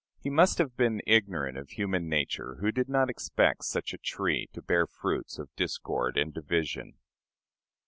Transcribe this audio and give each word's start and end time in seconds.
He 0.19 0.31
must 0.31 0.57
have 0.57 0.75
been 0.75 1.03
ignorant 1.05 1.59
of 1.59 1.69
human 1.69 2.09
nature 2.09 2.55
who 2.55 2.71
did 2.71 2.89
not 2.89 3.07
expect 3.07 3.65
such 3.65 3.93
a 3.93 3.99
tree 3.99 4.49
to 4.51 4.59
bear 4.59 4.87
fruits 4.87 5.37
of 5.37 5.55
discord 5.55 6.17
and 6.17 6.33
division. 6.33 6.95